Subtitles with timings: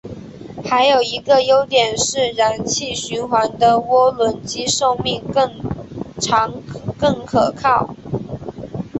[0.65, 5.61] 还有一个优点是燃气循环的涡轮机寿命更
[6.19, 6.53] 长
[6.97, 7.95] 更可靠。